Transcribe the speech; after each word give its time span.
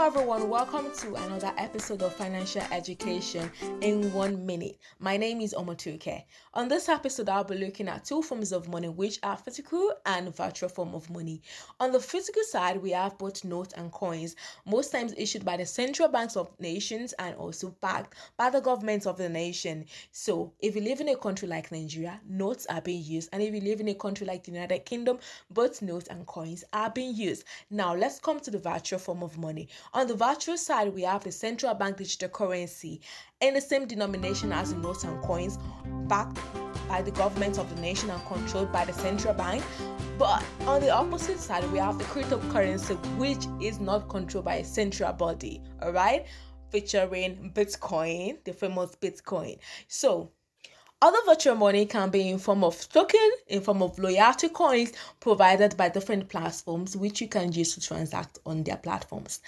Hello, 0.00 0.08
everyone. 0.08 0.48
Welcome 0.48 0.90
to 1.00 1.14
another 1.14 1.52
episode 1.58 2.00
of 2.00 2.14
Financial 2.14 2.62
Education 2.72 3.52
in 3.82 4.10
One 4.14 4.46
Minute. 4.46 4.78
My 4.98 5.18
name 5.18 5.42
is 5.42 5.52
Omotuke. 5.52 6.24
On 6.54 6.68
this 6.68 6.88
episode, 6.88 7.28
I'll 7.28 7.44
be 7.44 7.56
looking 7.58 7.86
at 7.86 8.06
two 8.06 8.22
forms 8.22 8.50
of 8.50 8.66
money, 8.66 8.88
which 8.88 9.18
are 9.22 9.36
physical 9.36 9.92
and 10.06 10.34
virtual 10.34 10.70
form 10.70 10.94
of 10.94 11.10
money. 11.10 11.42
On 11.80 11.92
the 11.92 12.00
physical 12.00 12.42
side, 12.44 12.80
we 12.80 12.92
have 12.92 13.18
both 13.18 13.44
notes 13.44 13.74
and 13.74 13.92
coins, 13.92 14.36
most 14.64 14.90
times 14.90 15.12
issued 15.18 15.44
by 15.44 15.58
the 15.58 15.66
central 15.66 16.08
banks 16.08 16.34
of 16.34 16.48
nations 16.58 17.12
and 17.18 17.36
also 17.36 17.76
backed 17.82 18.14
by 18.38 18.48
the 18.48 18.60
governments 18.62 19.04
of 19.06 19.18
the 19.18 19.28
nation. 19.28 19.84
So, 20.12 20.54
if 20.60 20.74
you 20.76 20.80
live 20.80 21.02
in 21.02 21.10
a 21.10 21.16
country 21.16 21.46
like 21.46 21.70
Nigeria, 21.70 22.18
notes 22.26 22.66
are 22.70 22.80
being 22.80 23.04
used, 23.04 23.28
and 23.34 23.42
if 23.42 23.52
you 23.54 23.60
live 23.60 23.80
in 23.80 23.88
a 23.88 23.94
country 23.94 24.26
like 24.26 24.44
the 24.44 24.52
United 24.52 24.86
Kingdom, 24.86 25.18
both 25.50 25.82
notes 25.82 26.08
and 26.08 26.24
coins 26.26 26.64
are 26.72 26.88
being 26.88 27.14
used. 27.14 27.44
Now, 27.68 27.94
let's 27.94 28.18
come 28.18 28.40
to 28.40 28.50
the 28.50 28.58
virtual 28.58 28.98
form 28.98 29.22
of 29.22 29.36
money. 29.36 29.68
On 29.92 30.06
the 30.06 30.14
virtual 30.14 30.56
side, 30.56 30.94
we 30.94 31.02
have 31.02 31.24
the 31.24 31.32
central 31.32 31.74
bank 31.74 31.96
digital 31.96 32.28
currency 32.28 33.00
in 33.40 33.54
the 33.54 33.60
same 33.60 33.88
denomination 33.88 34.52
as 34.52 34.72
the 34.72 34.78
notes 34.78 35.02
and 35.02 35.20
coins, 35.20 35.58
backed 36.06 36.38
by 36.86 37.02
the 37.02 37.10
government 37.10 37.58
of 37.58 37.68
the 37.74 37.80
nation 37.80 38.08
and 38.08 38.24
controlled 38.26 38.70
by 38.70 38.84
the 38.84 38.92
central 38.92 39.34
bank. 39.34 39.64
But 40.16 40.44
on 40.60 40.80
the 40.80 40.90
opposite 40.90 41.40
side, 41.40 41.68
we 41.72 41.78
have 41.78 41.98
the 41.98 42.04
cryptocurrency, 42.04 42.94
which 43.16 43.46
is 43.60 43.80
not 43.80 44.08
controlled 44.08 44.44
by 44.44 44.56
a 44.56 44.64
central 44.64 45.12
body, 45.12 45.60
all 45.82 45.90
right? 45.90 46.24
Featuring 46.70 47.50
Bitcoin, 47.52 48.44
the 48.44 48.52
famous 48.52 48.94
Bitcoin. 48.94 49.58
So, 49.88 50.30
other 51.02 51.18
virtual 51.26 51.56
money 51.56 51.84
can 51.86 52.10
be 52.10 52.28
in 52.28 52.38
form 52.38 52.62
of 52.62 52.88
token, 52.90 53.30
in 53.48 53.60
form 53.60 53.82
of 53.82 53.98
loyalty 53.98 54.50
coins 54.50 54.92
provided 55.18 55.76
by 55.76 55.88
different 55.88 56.28
platforms 56.28 56.96
which 56.96 57.20
you 57.20 57.26
can 57.26 57.50
use 57.50 57.74
to 57.74 57.80
transact 57.80 58.38
on 58.46 58.62
their 58.62 58.76
platforms. 58.76 59.40